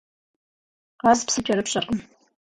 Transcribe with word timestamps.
Къаз 1.01 1.19
псы 1.25 1.39
кӏэрыпщӏэркъым. 1.45 1.99